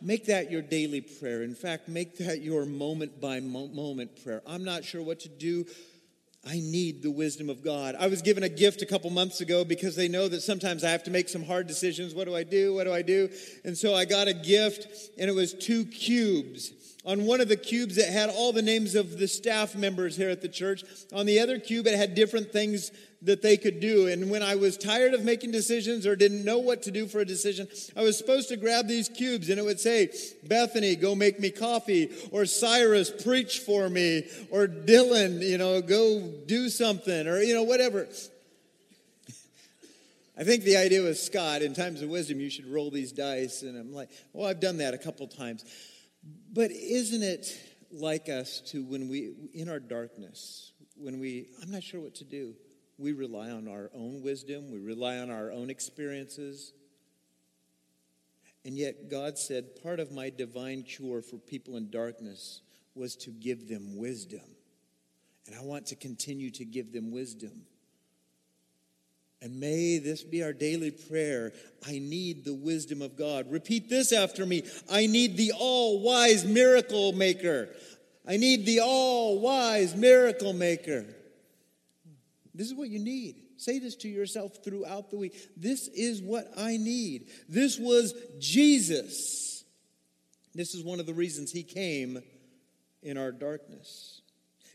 [0.05, 1.43] Make that your daily prayer.
[1.43, 4.43] In fact, make that your moment by moment prayer.
[4.47, 5.65] I'm not sure what to do.
[6.47, 7.97] I need the wisdom of God.
[7.99, 10.91] I was given a gift a couple months ago because they know that sometimes I
[10.91, 12.15] have to make some hard decisions.
[12.15, 12.75] What do I do?
[12.75, 13.31] What do I do?
[13.65, 14.87] And so I got a gift,
[15.19, 16.71] and it was two cubes.
[17.07, 20.31] On one of the cubes, it had all the names of the staff members here
[20.31, 20.85] at the church.
[21.13, 22.91] On the other cube, it had different things
[23.21, 24.07] that they could do.
[24.07, 27.21] And when I was tired of making decisions or didn't know what to do for
[27.21, 30.11] a decision, I was supposed to grab these cubes and it would say,
[30.45, 36.21] Bethany, go make me coffee, or Cyrus, preach for me, or Dylan, you know, go
[36.47, 38.07] do something, or, you know, whatever.
[40.39, 43.63] I think the idea was Scott, in times of wisdom, you should roll these dice.
[43.63, 45.65] And I'm like, well, I've done that a couple times.
[46.55, 47.53] But isn't it
[47.91, 52.25] like us to when we, in our darkness, when we, I'm not sure what to
[52.25, 52.55] do,
[52.97, 56.73] we rely on our own wisdom, we rely on our own experiences.
[58.65, 62.63] And yet, God said, part of my divine cure for people in darkness
[62.95, 64.55] was to give them wisdom.
[65.49, 67.63] And I want to continue to give them wisdom.
[69.45, 71.53] And may this be our daily prayer.
[71.87, 73.53] I need the wisdom of God.
[73.53, 77.69] Repeat this after me I need the all wise miracle maker.
[78.27, 81.05] I need the all wise miracle maker.
[82.55, 83.37] This is what you need.
[83.59, 85.37] Say this to yourself throughout the week.
[85.59, 87.29] This is what I need.
[87.47, 89.63] This was Jesus.
[90.55, 92.23] This is one of the reasons he came
[93.03, 94.23] in our darkness.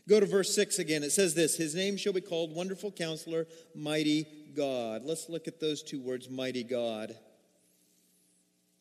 [0.08, 1.02] Go to verse 6 again.
[1.02, 5.02] It says this His name shall be called Wonderful Counselor, Mighty God.
[5.04, 7.14] Let's look at those two words, Mighty God.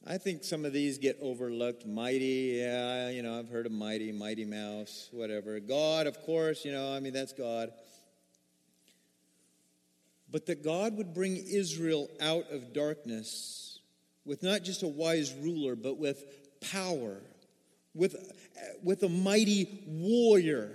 [0.08, 1.86] I think some of these get overlooked.
[1.86, 5.60] Mighty, yeah, you know, I've heard of mighty, mighty mouse, whatever.
[5.60, 7.72] God, of course, you know, I mean, that's God
[10.32, 13.80] but that God would bring Israel out of darkness
[14.26, 16.24] with not just a wise ruler, but with
[16.72, 17.18] power,
[17.96, 18.16] with,
[18.84, 20.72] with a mighty warrior.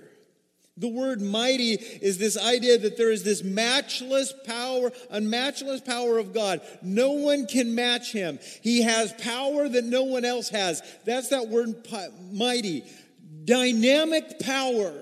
[0.77, 6.35] The word mighty is this idea that there is this matchless power, unmatchless power of
[6.35, 6.63] God.
[6.83, 8.41] No one can match him.
[8.61, 10.83] He has power that no one else has.
[11.05, 11.87] That's that word
[12.33, 12.85] mighty.
[13.45, 14.93] Dynamic power.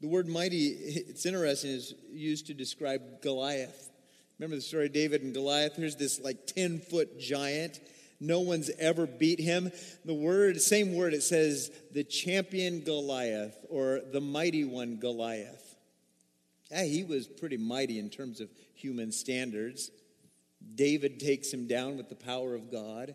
[0.00, 3.90] The word mighty, it's interesting, is used to describe Goliath.
[4.38, 5.74] Remember the story of David and Goliath?
[5.74, 7.80] Here's this like 10 foot giant.
[8.20, 9.70] No one's ever beat him.
[10.04, 15.76] The word, same word, it says the champion Goliath or the mighty one Goliath.
[16.70, 19.90] Yeah, he was pretty mighty in terms of human standards.
[20.74, 23.14] David takes him down with the power of God.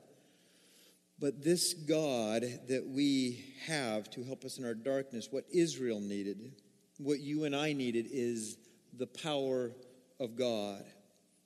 [1.19, 6.53] But this God that we have to help us in our darkness, what Israel needed,
[6.97, 8.57] what you and I needed is
[8.97, 9.71] the power
[10.19, 10.83] of God,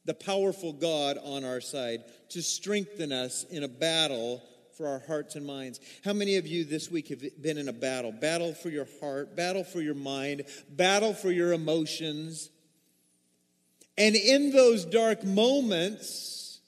[0.07, 4.41] the powerful God on our side to strengthen us in a battle
[4.75, 5.79] for our hearts and minds.
[6.03, 8.11] How many of you this week have been in a battle?
[8.11, 12.49] Battle for your heart, battle for your mind, battle for your emotions.
[13.97, 16.59] And in those dark moments,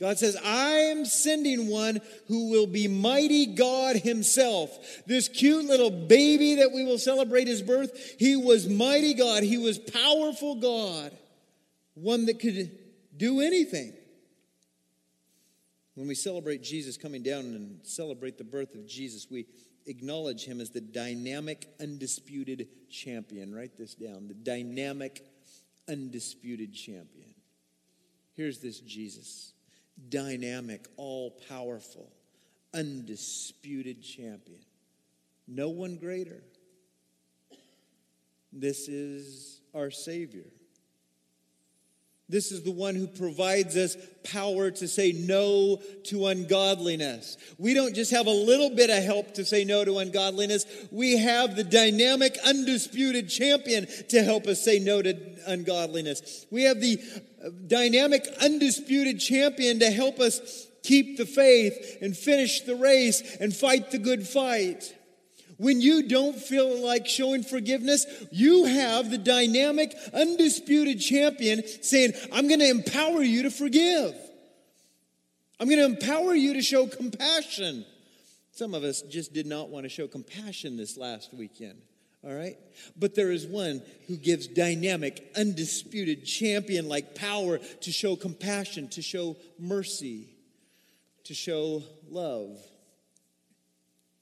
[0.00, 5.04] God says, I am sending one who will be mighty God himself.
[5.06, 9.42] This cute little baby that we will celebrate his birth, he was mighty God.
[9.42, 11.16] He was powerful God,
[12.00, 12.70] one that could
[13.16, 13.92] do anything.
[15.94, 19.46] When we celebrate Jesus coming down and celebrate the birth of Jesus, we
[19.86, 23.54] acknowledge him as the dynamic, undisputed champion.
[23.54, 25.24] Write this down the dynamic,
[25.88, 27.34] undisputed champion.
[28.34, 29.52] Here's this Jesus
[30.08, 32.10] dynamic, all powerful,
[32.72, 34.60] undisputed champion.
[35.46, 36.42] No one greater.
[38.52, 40.46] This is our Savior.
[42.30, 47.36] This is the one who provides us power to say no to ungodliness.
[47.58, 50.64] We don't just have a little bit of help to say no to ungodliness.
[50.92, 55.16] We have the dynamic, undisputed champion to help us say no to
[55.46, 56.46] ungodliness.
[56.50, 57.00] We have the
[57.44, 63.54] uh, dynamic, undisputed champion to help us keep the faith and finish the race and
[63.54, 64.94] fight the good fight.
[65.60, 72.48] When you don't feel like showing forgiveness, you have the dynamic, undisputed champion saying, I'm
[72.48, 74.14] going to empower you to forgive.
[75.60, 77.84] I'm going to empower you to show compassion.
[78.52, 81.82] Some of us just did not want to show compassion this last weekend.
[82.24, 82.56] All right?
[82.96, 89.02] But there is one who gives dynamic, undisputed, champion like power to show compassion, to
[89.02, 90.30] show mercy,
[91.24, 92.56] to show love.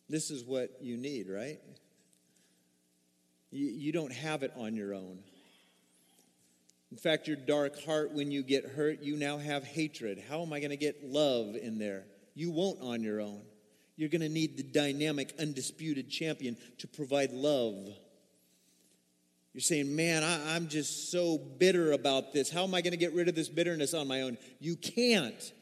[0.08, 1.58] This is what you need, right?
[3.50, 5.18] You, you don't have it on your own.
[6.90, 10.22] In fact, your dark heart, when you get hurt, you now have hatred.
[10.28, 12.04] How am I going to get love in there?
[12.34, 13.42] You won't on your own.
[13.96, 17.88] You're going to need the dynamic, undisputed champion to provide love.
[19.52, 22.50] You're saying, man, I, am just so bitter about this.
[22.50, 24.38] How am I going to get rid of this bitterness on my own?
[24.60, 25.52] You can't.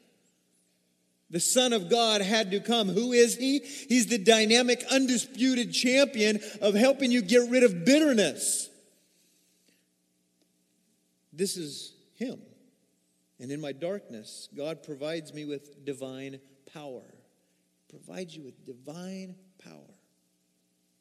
[1.29, 2.87] The Son of God had to come.
[2.87, 3.59] Who is He?
[3.59, 8.69] He's the dynamic, undisputed champion of helping you get rid of bitterness.
[11.33, 12.41] This is Him.
[13.39, 16.39] And in my darkness, God provides me with divine
[16.73, 17.03] power.
[17.89, 19.93] Provides you with divine power.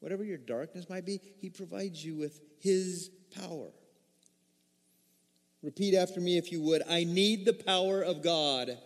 [0.00, 3.70] Whatever your darkness might be, He provides you with His power.
[5.62, 6.82] Repeat after me if you would.
[6.88, 8.76] I need the power of God.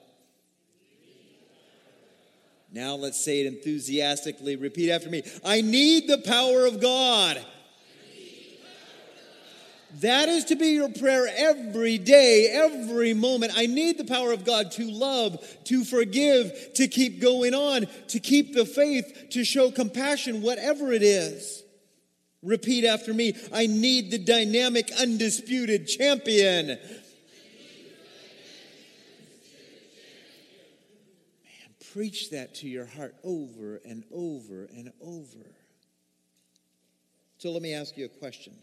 [2.73, 4.57] Now let's say it enthusiastically.
[4.57, 5.23] Repeat after me.
[5.45, 7.45] I need the power of God.
[10.01, 13.53] That is to be your prayer every day, every moment.
[13.57, 18.21] I need the power of God to love, to forgive, to keep going on, to
[18.21, 21.65] keep the faith, to show compassion, whatever it is.
[22.43, 23.35] Repeat after me.
[23.53, 26.79] I need the dynamic, undisputed champion
[31.93, 35.55] preach that to your heart over and over and over.
[37.39, 38.55] So let me ask you a question.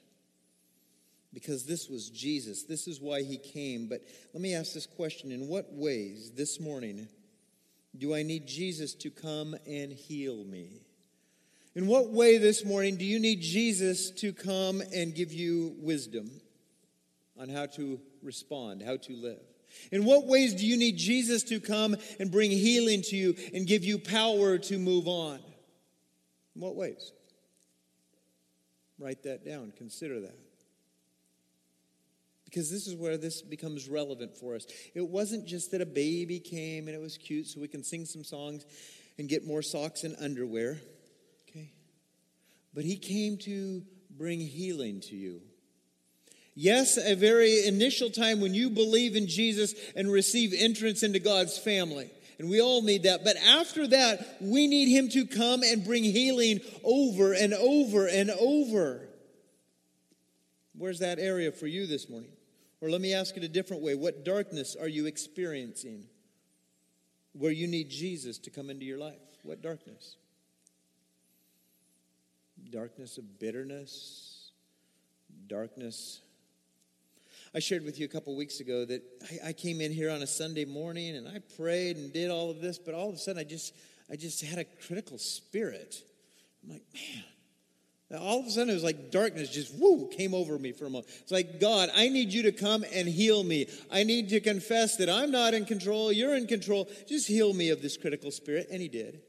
[1.33, 3.87] Because this was Jesus, this is why he came.
[3.87, 4.01] But
[4.33, 7.07] let me ask this question In what ways this morning
[7.97, 10.81] do I need Jesus to come and heal me?
[11.75, 16.31] In what way this morning do you need Jesus to come and give you wisdom
[17.39, 19.56] on how to respond, how to live?
[19.91, 23.67] In what ways do you need Jesus to come and bring healing to you and
[23.67, 25.39] give you power to move on?
[26.55, 27.11] In what ways?
[28.99, 29.73] Write that down.
[29.77, 30.37] Consider that.
[32.45, 34.65] Because this is where this becomes relevant for us.
[34.95, 38.05] It wasn't just that a baby came and it was cute so we can sing
[38.05, 38.65] some songs
[39.17, 40.79] and get more socks and underwear.
[41.49, 41.71] Okay?
[42.73, 45.41] But he came to bring healing to you.
[46.59, 51.55] Yes, a very initial time when you believe in Jesus and receive entrance into God's
[51.55, 52.09] family.
[52.39, 53.23] And we all need that.
[53.23, 58.31] But after that, we need Him to come and bring healing over and over and
[58.31, 59.07] over.
[60.75, 62.31] Where's that area for you this morning?
[62.81, 63.93] Or let me ask it a different way.
[63.93, 66.05] What darkness are you experiencing
[67.33, 69.13] where you need Jesus to come into your life?
[69.43, 70.15] What darkness?
[72.71, 74.49] Darkness of bitterness,
[75.45, 76.21] darkness
[77.57, 79.01] I shared with you a couple weeks ago that
[79.31, 82.51] I, I, came in here on a Sunday morning and I prayed and did all
[82.51, 83.73] of this, but all of a sudden I just
[84.11, 85.95] I just had a critical spirit.
[86.63, 88.21] I'm like, man.
[88.21, 90.89] all of a sudden it was like darkness just whoo came over me for a
[90.91, 91.09] moment.
[91.19, 93.65] It's like, God, I need you to come and heal me.
[93.91, 96.87] I need to confess that I'm not in control, you're in control.
[97.07, 98.67] Just heal me of this critical spirit.
[98.71, 99.19] And he did.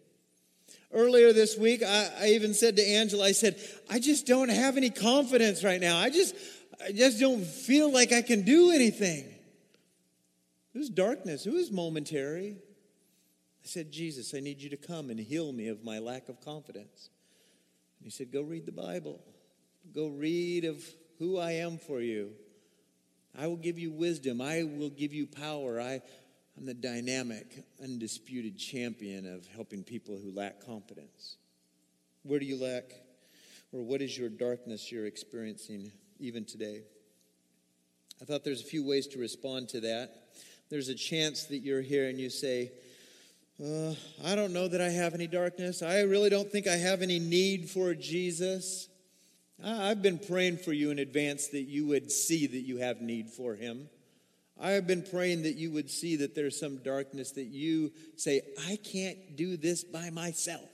[0.93, 3.59] Earlier this week, I, I even said to Angela, I said,
[3.91, 5.99] I just don't have any confidence right now.
[5.99, 6.35] I just
[6.85, 9.35] I just don't feel like I can do anything.
[10.73, 11.45] Who's darkness?
[11.45, 12.57] Who is momentary?
[13.65, 16.41] I said, Jesus, I need you to come and heal me of my lack of
[16.41, 17.11] confidence.
[17.99, 19.21] And he said, Go read the Bible.
[19.93, 20.85] Go read of
[21.19, 22.33] who I am for you.
[23.37, 24.41] I will give you wisdom.
[24.41, 25.81] I will give you power.
[25.81, 26.01] I,
[26.57, 31.37] I'm the dynamic, undisputed champion of helping people who lack confidence.
[32.23, 32.85] Where do you lack?
[33.73, 36.83] Or what is your darkness you're experiencing even today?
[38.21, 40.11] I thought there's a few ways to respond to that.
[40.71, 42.73] There's a chance that you're here and you say,
[43.63, 43.95] uh,
[44.25, 45.83] I don't know that I have any darkness.
[45.83, 48.89] I really don't think I have any need for Jesus.
[49.65, 53.29] I've been praying for you in advance that you would see that you have need
[53.29, 53.89] for Him.
[54.61, 58.43] I have been praying that you would see that there's some darkness that you say,
[58.69, 60.69] I can't do this by myself.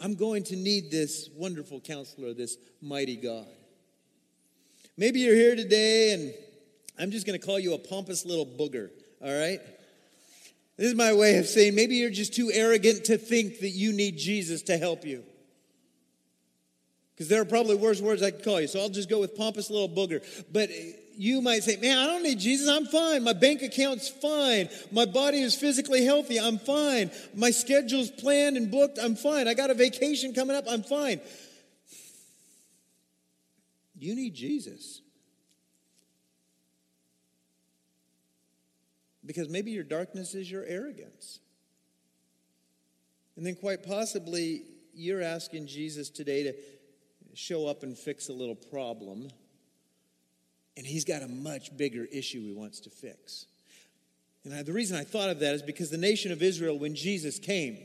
[0.00, 3.46] I'm going to need this wonderful counselor, this mighty God.
[5.00, 6.34] Maybe you're here today and
[6.98, 8.90] I'm just going to call you a pompous little booger,
[9.24, 9.58] all right?
[10.76, 13.94] This is my way of saying maybe you're just too arrogant to think that you
[13.94, 15.24] need Jesus to help you.
[17.14, 18.66] Because there are probably worse words I could call you.
[18.66, 20.22] So I'll just go with pompous little booger.
[20.52, 20.68] But
[21.16, 22.68] you might say, man, I don't need Jesus.
[22.68, 23.24] I'm fine.
[23.24, 24.68] My bank account's fine.
[24.92, 26.38] My body is physically healthy.
[26.38, 27.10] I'm fine.
[27.34, 28.98] My schedule's planned and booked.
[29.02, 29.48] I'm fine.
[29.48, 30.66] I got a vacation coming up.
[30.68, 31.22] I'm fine.
[34.00, 35.02] You need Jesus.
[39.24, 41.38] Because maybe your darkness is your arrogance.
[43.36, 44.62] And then, quite possibly,
[44.94, 46.54] you're asking Jesus today to
[47.34, 49.28] show up and fix a little problem.
[50.78, 53.44] And he's got a much bigger issue he wants to fix.
[54.44, 56.94] And I, the reason I thought of that is because the nation of Israel, when
[56.94, 57.76] Jesus came,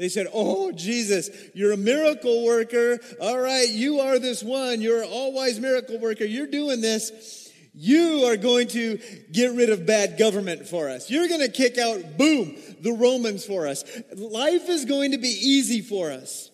[0.00, 2.98] they said, Oh, Jesus, you're a miracle worker.
[3.20, 4.80] All right, you are this one.
[4.80, 6.24] You're an all wise miracle worker.
[6.24, 7.52] You're doing this.
[7.74, 8.98] You are going to
[9.30, 11.10] get rid of bad government for us.
[11.10, 13.84] You're going to kick out, boom, the Romans for us.
[14.16, 16.50] Life is going to be easy for us.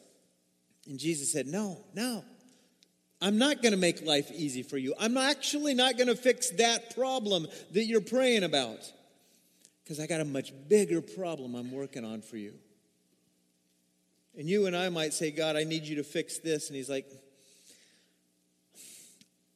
[0.88, 2.24] And Jesus said, No, no.
[3.22, 4.92] I'm not going to make life easy for you.
[4.98, 8.80] I'm actually not going to fix that problem that you're praying about
[9.84, 12.54] because I got a much bigger problem I'm working on for you.
[14.36, 16.68] And you and I might say, God, I need you to fix this.
[16.68, 17.06] And He's like,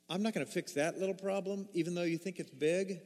[0.08, 3.00] I'm not going to fix that little problem, even though you think it's big,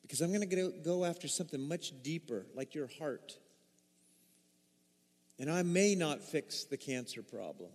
[0.00, 3.36] because I'm going to go after something much deeper, like your heart.
[5.38, 7.70] And I may not fix the cancer problem.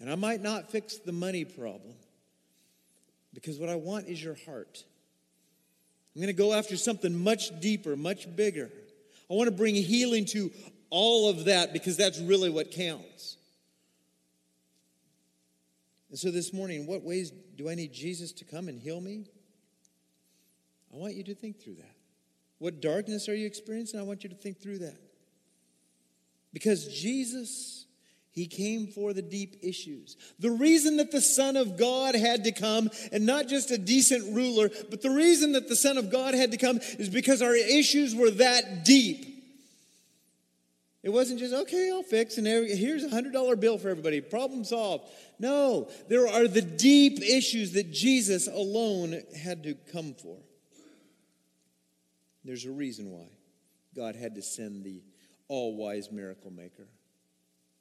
[0.00, 1.94] And I might not fix the money problem.
[3.34, 4.84] Because what I want is your heart.
[6.14, 8.70] I'm going to go after something much deeper, much bigger.
[9.30, 10.50] I want to bring healing to
[10.90, 13.36] all of that because that's really what counts.
[16.10, 19.26] And so this morning, what ways do I need Jesus to come and heal me?
[20.92, 21.94] I want you to think through that.
[22.58, 24.00] What darkness are you experiencing?
[24.00, 24.96] I want you to think through that.
[26.52, 27.84] Because Jesus,
[28.30, 30.16] He came for the deep issues.
[30.38, 34.34] The reason that the Son of God had to come, and not just a decent
[34.34, 37.54] ruler, but the reason that the Son of God had to come is because our
[37.54, 39.35] issues were that deep.
[41.06, 45.08] It wasn't just, okay, I'll fix, and here's a $100 bill for everybody, problem solved.
[45.38, 50.36] No, there are the deep issues that Jesus alone had to come for.
[52.44, 53.28] There's a reason why
[53.94, 55.00] God had to send the
[55.46, 56.88] all wise miracle maker.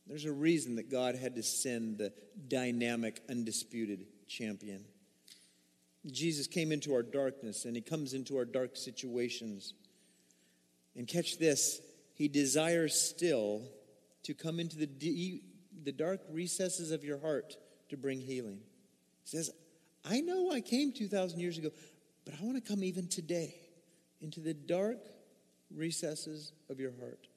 [0.06, 2.14] There's a reason that God had to send the
[2.48, 4.86] dynamic, undisputed champion.
[6.06, 9.74] Jesus came into our darkness and he comes into our dark situations.
[10.96, 11.82] And catch this,
[12.16, 13.62] he desires still
[14.24, 15.42] to come into the,
[15.84, 17.58] the dark recesses of your heart
[17.90, 18.60] to bring healing.
[19.24, 19.52] He says,
[20.04, 21.70] I know I came 2,000 years ago,
[22.24, 23.56] but I want to come even today
[24.22, 25.00] into the dark
[25.70, 27.28] recesses of your heart.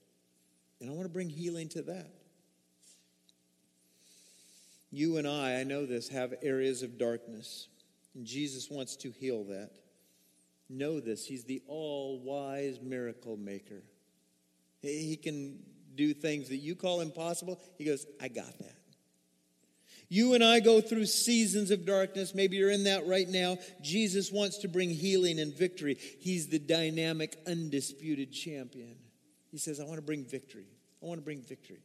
[0.81, 2.13] And I want to bring healing to that.
[4.93, 7.67] You and I, I know this, have areas of darkness.
[8.15, 9.73] And Jesus wants to heal that.
[10.71, 13.83] Know this, He's the all wise miracle maker.
[14.83, 15.59] He can
[15.95, 17.61] do things that you call impossible.
[17.77, 18.75] He goes, I got that.
[20.11, 22.35] You and I go through seasons of darkness.
[22.35, 23.59] Maybe you're in that right now.
[23.83, 25.99] Jesus wants to bring healing and victory.
[26.21, 28.97] He's the dynamic, undisputed champion.
[29.51, 30.67] He says, I want to bring victory.
[31.03, 31.83] I want to bring victory.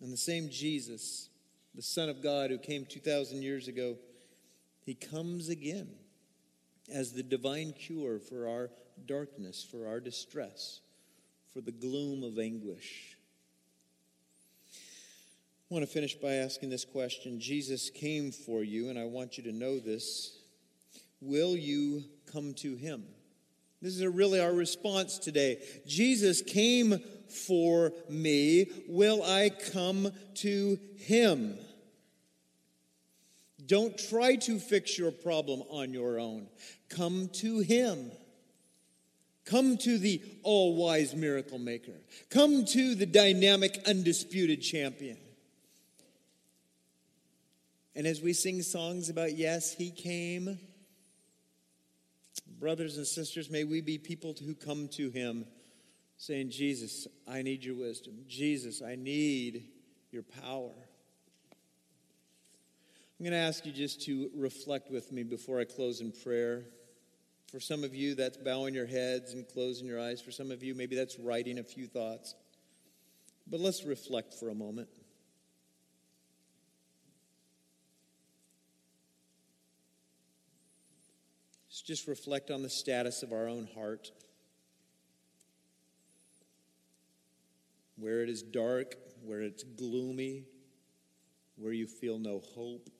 [0.00, 1.28] And the same Jesus,
[1.74, 3.96] the Son of God who came 2,000 years ago,
[4.84, 5.88] he comes again
[6.92, 8.70] as the divine cure for our
[9.06, 10.80] darkness, for our distress,
[11.52, 13.16] for the gloom of anguish.
[15.70, 19.38] I want to finish by asking this question Jesus came for you, and I want
[19.38, 20.36] you to know this.
[21.20, 23.04] Will you come to him?
[23.82, 25.62] This is really our response today.
[25.86, 26.98] Jesus came
[27.28, 28.66] for me.
[28.88, 31.56] Will I come to him?
[33.64, 36.48] Don't try to fix your problem on your own.
[36.88, 38.10] Come to him.
[39.50, 42.00] Come to the all wise miracle maker.
[42.30, 45.18] Come to the dynamic, undisputed champion.
[47.96, 50.60] And as we sing songs about, yes, he came,
[52.60, 55.46] brothers and sisters, may we be people who come to him
[56.16, 58.18] saying, Jesus, I need your wisdom.
[58.28, 59.64] Jesus, I need
[60.12, 60.70] your power.
[63.18, 66.66] I'm going to ask you just to reflect with me before I close in prayer.
[67.50, 70.20] For some of you, that's bowing your heads and closing your eyes.
[70.20, 72.36] For some of you, maybe that's writing a few thoughts.
[73.48, 74.88] But let's reflect for a moment.
[81.68, 84.12] Let's just reflect on the status of our own heart.
[87.96, 88.94] Where it is dark,
[89.24, 90.44] where it's gloomy,
[91.56, 92.90] where you feel no hope.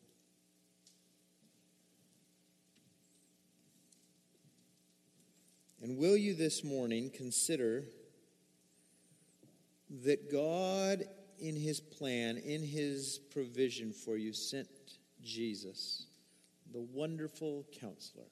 [5.83, 7.85] And will you this morning consider
[10.03, 11.05] that God,
[11.39, 14.69] in His plan, in His provision for you, sent
[15.23, 16.07] Jesus,
[16.73, 18.27] the wonderful counselor?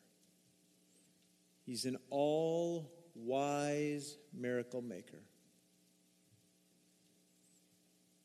[1.65, 5.21] He's an all wise miracle maker.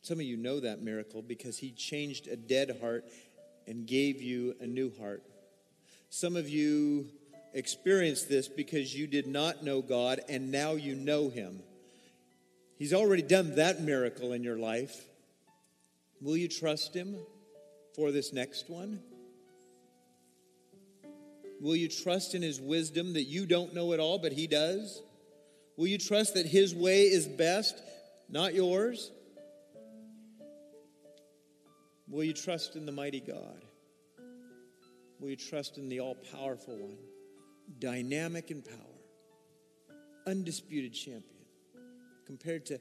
[0.01, 3.05] Some of you know that miracle because he changed a dead heart
[3.67, 5.23] and gave you a new heart.
[6.09, 7.07] Some of you
[7.53, 11.61] experienced this because you did not know God and now you know Him.
[12.77, 15.05] He's already done that miracle in your life.
[16.21, 17.15] Will you trust Him
[17.95, 18.99] for this next one?
[21.61, 25.01] Will you trust in His wisdom that you don't know it all, but He does?
[25.77, 27.81] Will you trust that His way is best,
[28.29, 29.11] not yours?
[32.09, 33.63] Will you trust in the mighty God?
[35.19, 36.97] Will you trust in the all powerful one?
[37.79, 38.77] Dynamic in power,
[40.27, 41.45] undisputed champion
[42.25, 42.79] compared to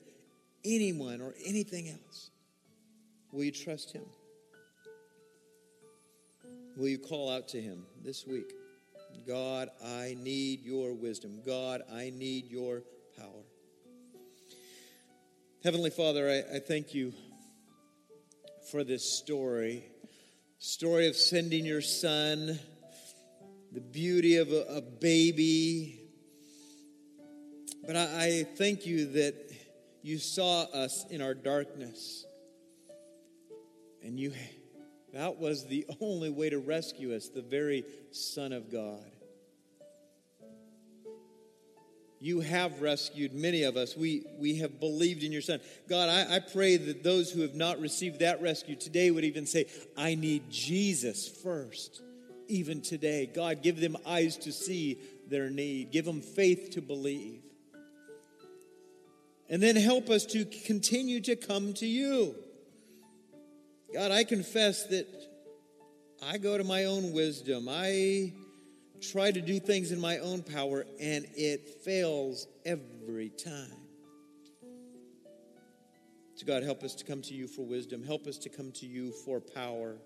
[0.64, 2.30] anyone or anything else.
[3.32, 4.04] Will you trust him?
[6.76, 8.52] Will you call out to him this week?
[9.26, 11.40] God, I need your wisdom.
[11.44, 12.82] God, I need your
[13.16, 13.44] power.
[15.62, 17.12] Heavenly Father, I, I thank you
[18.70, 19.84] for this story
[20.58, 22.56] story of sending your son
[23.72, 26.00] the beauty of a, a baby.
[27.86, 29.34] But I, I thank you that
[30.02, 32.26] you saw us in our darkness.
[34.04, 34.32] And you
[35.14, 39.10] that was the only way to rescue us, the very Son of God.
[42.20, 43.96] You have rescued many of us.
[43.96, 45.58] We, we have believed in your Son.
[45.88, 49.44] God, I, I pray that those who have not received that rescue today would even
[49.44, 49.66] say,
[49.96, 52.00] I need Jesus first
[52.48, 53.26] even today.
[53.26, 57.42] God, give them eyes to see their need, give them faith to believe.
[59.48, 62.34] And then help us to continue to come to you.
[63.92, 65.06] God, I confess that
[66.22, 67.68] I go to my own wisdom.
[67.68, 68.32] I
[69.02, 73.76] try to do things in my own power, and it fails every time.
[76.36, 78.02] So, God, help us to come to you for wisdom.
[78.02, 79.96] Help us to come to you for power.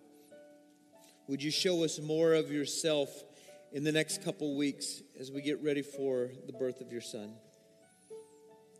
[1.28, 3.10] Would you show us more of yourself
[3.72, 7.34] in the next couple weeks as we get ready for the birth of your son?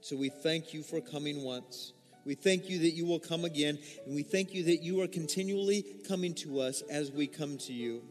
[0.00, 1.92] So we thank you for coming once.
[2.24, 5.08] We thank you that you will come again, and we thank you that you are
[5.08, 8.02] continually coming to us as we come to you.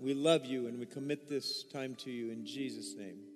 [0.00, 3.27] We love you and we commit this time to you in Jesus' name.